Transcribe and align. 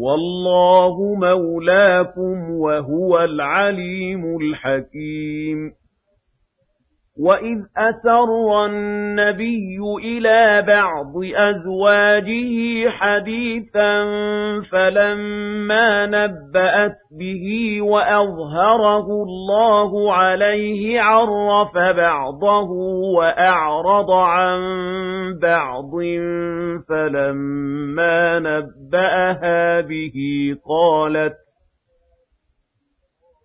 والله 0.00 1.14
مولاكم 1.14 2.50
وهو 2.50 3.20
العليم 3.24 4.36
الحكيم. 4.36 5.79
وَإِذْ 7.20 7.58
أَسَرَّ 7.76 8.66
النَّبِيُّ 8.66 9.78
إِلَىٰ 10.04 10.64
بَعْضِ 10.66 11.12
أَزْوَاجِهِ 11.34 12.90
حَدِيثًا 12.90 14.04
فَلَمَّا 14.72 16.06
نَبَّأَتْ 16.06 16.96
بِهِ 17.18 17.76
وَأَظْهَرَهُ 17.82 19.06
اللَّهُ 19.22 20.12
عَلَيْهِ 20.14 21.00
عَرَّفَ 21.00 21.74
بَعْضَهُ 21.96 22.68
وَأَعْرَضَ 23.16 24.10
عَن 24.10 24.60
بَعْضٍ 25.42 25.90
فَلَمَّا 26.88 28.38
نَبَّأَهَا 28.38 29.80
بِهِ 29.80 30.16
قَالَتْ 30.68 31.49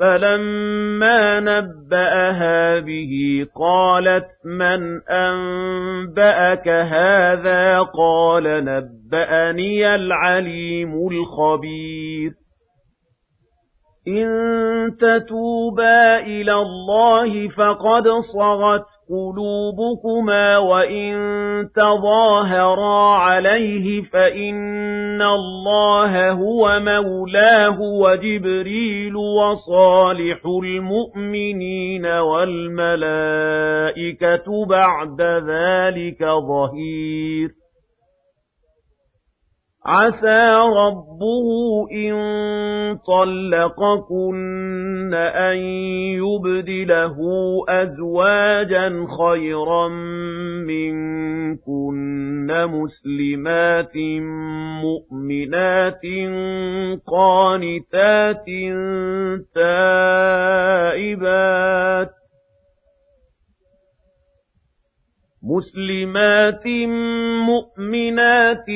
فَلَمَّا 0.00 1.40
نَبَّأَهَا 1.40 2.78
بِهِ 2.80 3.12
قَالَتْ 3.56 4.26
مَنْ 4.44 5.00
أَنبَأَكَ 5.10 6.68
هَٰذَا 6.68 7.82
ۖ 7.82 7.86
قَالَ 7.96 8.64
نَبَّأَنِيَ 8.64 9.94
الْعَلِيمُ 9.94 10.92
الْخَبِيرُ 11.08 12.32
إِن 14.08 14.26
تَتُوبَا 14.96 16.18
إِلَى 16.18 16.54
اللَّهِ 16.54 17.48
فَقَدْ 17.48 18.08
صَغَتْ 18.38 18.86
قُلُوبُكُمَا 19.10 20.58
وَإِن 20.58 21.14
تَظَاهَرَا 21.76 23.14
عَلَيْهِ 23.16 24.02
فَإِنَّ 24.02 25.22
اللَّهَ 25.22 26.30
هُوَ 26.30 26.80
مَوْلَاهُ 26.80 27.80
وَجِبْرِيلُ 27.80 29.16
وَصَالِحُ 29.16 30.40
الْمُؤْمِنِينَ 30.64 32.06
وَالْمَلَائِكَةُ 32.06 33.06
بَعْدَ 34.68 35.20
ذَلِكَ 35.22 36.22
ظَهِيرٌ. 36.22 37.67
عَسَىٰ 39.88 40.52
رَبُّهُ 40.76 41.48
إِن 41.92 42.12
طَلَّقَكُنَّ 43.08 44.34
أَن 45.14 45.56
يُبْدِلَهُ 46.20 47.16
أَزْوَاجًا 47.68 49.06
خَيْرًا 49.18 49.88
مِّنكُنَّ 50.68 52.48
مُسْلِمَاتٍ 52.66 53.96
مُّؤْمِنَاتٍ 54.84 56.04
قَانِتَاتٍ 57.06 58.46
تَائِبَاتٍ 60.88 62.17
مُسْلِمَاتٍ 65.42 66.66
مُؤْمِنَاتٍ 67.46 68.66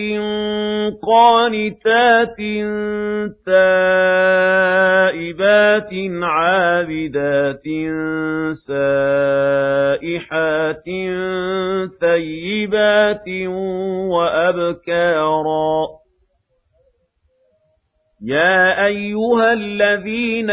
قَانِتَاتٍ 1.03 2.37
تَائِبَاتٍ 3.47 4.32
عَابِدَاتٍ 6.22 7.66
سَائِحَاتٍ 8.69 10.88
ثَيِّبَاتٍ 12.00 13.28
وَأَبْكَارًا 14.14 16.01
يَا 18.25 18.87
أَيُّهَا 18.87 19.53
الَّذِينَ 19.53 20.50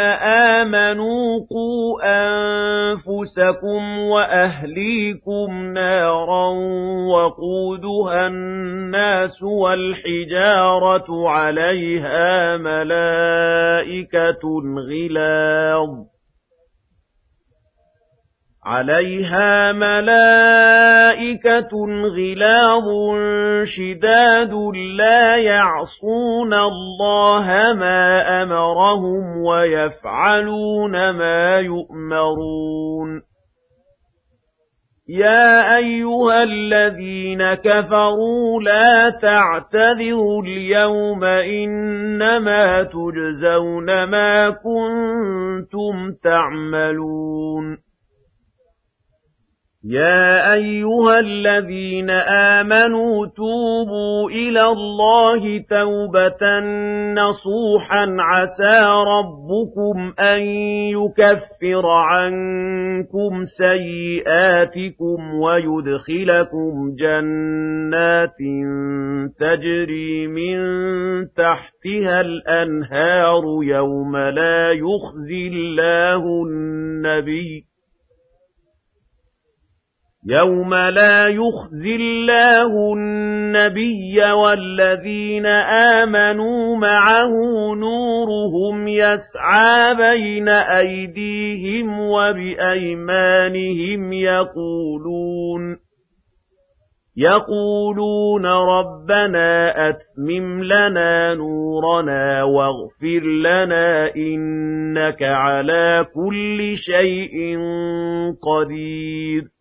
آمَنُوا 0.57 1.39
قُوا 1.49 1.99
أَنفُسَكُمْ 2.03 3.99
وَأَهْلِيكُمْ 3.99 5.73
نَارًا 5.73 6.47
وَقُودُهَا 7.13 8.27
النَّاسُ 8.27 9.43
وَالْحِجَارَةُ 9.43 11.29
عَلَيْهَا 11.29 12.57
مَلَائِكَةٌ 12.57 14.43
غِلَاظٌ 14.89 16.18
عَلَيْهَا 18.69 19.71
مَلَائِكَةٌ 19.71 21.71
غِلَاظٌ 22.17 22.87
شِدَادٌ 23.65 24.53
لَّا 24.97 25.37
يَعْصُونَ 25.37 26.53
اللَّهَ 26.53 27.73
مَا 27.73 28.43
أَمَرَهُمْ 28.43 29.45
وَيَفْعَلُونَ 29.45 31.09
مَا 31.09 31.59
يُؤْمَرُونَ. 31.59 33.21
يَا 35.09 35.77
أَيُّهَا 35.77 36.43
الَّذِينَ 36.43 37.53
كَفَرُوا 37.53 38.61
لَا 38.61 39.09
تَعْتَذِرُوا 39.09 40.43
الْيَوْمَ 40.43 41.23
إِنَّمَا 41.23 42.83
تُجْزَوْنَ 42.83 44.03
مَا 44.03 44.49
كُنتُمْ 44.49 46.11
تَعْمَلُونَ. 46.23 47.88
يَا 49.85 50.53
أَيُّهَا 50.53 51.19
الَّذِينَ 51.19 52.09
آمَنُوا 52.59 53.25
تُوبُوا 53.25 54.29
إِلَى 54.29 54.63
اللَّهِ 54.65 55.59
تَوْبَةً 55.69 56.59
نَّصُوحًا 57.13 58.15
عَسَىٰ 58.19 58.85
رَبُّكُمْ 59.07 60.13
أَن 60.19 60.39
يُكَفِّرَ 60.91 61.87
عَنكُمْ 61.87 63.45
سَيِّئَاتِكُمْ 63.57 65.33
وَيُدْخِلَكُمْ 65.39 66.95
جَنَّاتٍ 66.99 68.39
تَجْرِي 69.39 70.27
مِن 70.27 70.57
تَحْتِهَا 71.37 72.21
الْأَنْهَارُ 72.21 73.43
يَوْمَ 73.63 74.17
لَا 74.17 74.71
يُخْزِي 74.71 75.47
اللَّهُ 75.47 76.43
النَّبِيَّ 76.45 77.69
يَوْمَ 80.27 80.75
لَا 80.75 81.27
يُخْزِي 81.27 81.95
اللَّهُ 81.95 82.93
النَّبِيَّ 82.93 84.31
وَالَّذِينَ 84.31 85.45
آمَنُوا 85.95 86.75
مَعَهُ 86.77 87.31
نُورُهُمْ 87.75 88.87
يَسْعَىٰ 88.87 89.95
بَيْنَ 89.95 90.49
أَيْدِيهِمْ 90.49 91.99
وَبِأَيْمَانِهِمْ 91.99 92.53
يَقُولُونَ 94.13 95.77
يَقُولُونَ 97.17 98.45
رَبَّنَا 98.45 99.73
أَتْمِمْ 99.89 100.63
لَنَا 100.63 101.33
نُورَنَا 101.33 102.43
وَاغْفِرْ 102.43 103.23
لَنَا 103.25 104.15
إِنَّكَ 104.15 105.23
عَلَىٰ 105.23 106.05
كُلِّ 106.13 106.73
شَيْءٍ 106.75 107.57
قَدِيرٌ 108.41 109.58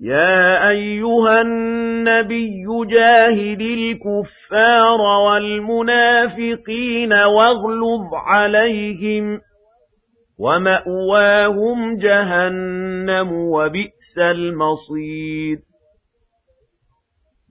يَا 0.00 0.68
أَيُّهَا 0.70 1.40
النَّبِيُّ 1.40 2.64
جَاهِدِ 2.90 3.60
الْكُفَّارَ 3.60 5.00
وَالْمُنَافِقِينَ 5.00 7.12
وَاغْلُظْ 7.12 8.14
عَلَيْهِمْ 8.14 9.38
ۚ 9.38 9.40
وَمَأْوَاهُمْ 10.38 11.96
جَهَنَّمُ 11.96 13.28
ۖ 13.28 13.32
وَبِئْسَ 13.54 14.18
الْمَصِيرُ 14.18 15.58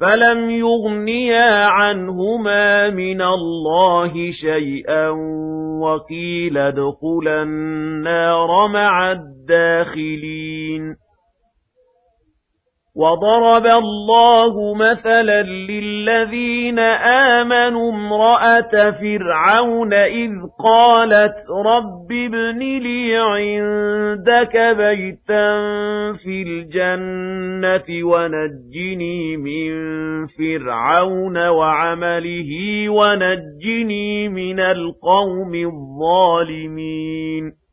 فَلَمْ 0.00 0.50
يُغْنِيَا 0.50 1.64
عَنْهُمَا 1.66 2.90
مِنَ 2.90 3.22
اللَّهِ 3.22 4.30
شَيْئًا 4.30 5.08
وَقِيلَ 5.80 6.58
ادْخُلَا 6.58 7.42
النَّارَ 7.42 8.68
مَعَ 8.68 9.12
الدَّاخِلِينَ 9.12 10.96
وَضَرَبَ 12.96 13.66
اللَّهُ 13.66 14.74
مَثَلًا 14.74 15.42
لِّلَّذِينَ 15.42 16.78
آمَنُوا 17.38 17.92
امْرَأَتَ 17.92 18.76
فِرْعَوْنَ 19.00 19.92
إِذْ 19.92 20.30
قَالَتْ 20.64 21.34
رَبِّ 21.66 22.12
ابْنِ 22.12 22.58
لِي 22.58 23.16
عِندَكَ 23.16 24.56
بَيْتًا 24.76 25.48
فِي 26.22 26.42
الْجَنَّةِ 26.42 27.88
وَنَجِّنِي 28.04 29.36
مِن 29.36 29.70
فِرْعَوْنَ 30.26 31.46
وَعَمَلِهِ 31.48 32.50
وَنَجِّنِي 32.88 34.28
مِنَ 34.28 34.60
الْقَوْمِ 34.60 35.54
الظَّالِمِينَ 35.54 37.65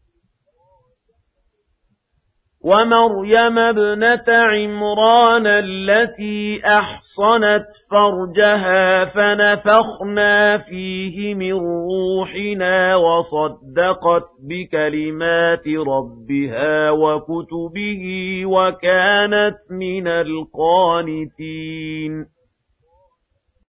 وَمَرْيَمَ 2.63 3.59
ابْنَتَ 3.59 4.29
عِمْرَانَ 4.29 5.47
الَّتِي 5.47 6.61
أَحْصَنَتْ 6.65 7.65
فَرْجَهَا 7.91 9.05
فَنَفَخْنَا 9.05 10.57
فِيهِ 10.57 11.35
مِنْ 11.35 11.53
رُوحِنَا 11.53 12.95
وَصَدَّقَتْ 12.95 14.23
بِكَلِمَاتِ 14.49 15.67
رَبِّهَا 15.67 16.89
وَكُتُبِهِ 16.91 18.03
وَكَانَتْ 18.45 19.57
مِنَ 19.71 20.07
الْقَانِتِينَ. 20.07 21.63